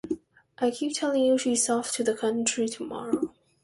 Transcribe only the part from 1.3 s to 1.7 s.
she's